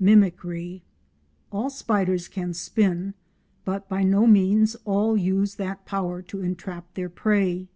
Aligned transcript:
MIMICRY 0.00 0.82
All 1.50 1.68
spiders 1.68 2.26
can 2.26 2.54
spin, 2.54 3.12
but 3.66 3.90
by 3.90 4.02
no 4.02 4.26
means 4.26 4.74
all 4.86 5.18
use 5.18 5.56
that 5.56 5.84
power 5.84 6.22
to 6.22 6.40
entrap 6.40 6.94
their 6.94 7.10
prey. 7.10 7.68